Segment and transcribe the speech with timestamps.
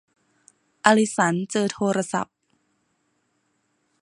[0.85, 2.35] อลิสันเจอโทรศัพท์